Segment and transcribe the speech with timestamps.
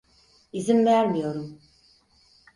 [0.53, 1.61] İzin vermiyorum.